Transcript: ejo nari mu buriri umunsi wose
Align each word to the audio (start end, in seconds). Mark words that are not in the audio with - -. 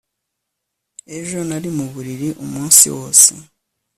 ejo 1.17 1.39
nari 1.47 1.69
mu 1.77 1.85
buriri 1.93 2.29
umunsi 2.43 2.85
wose 2.97 3.29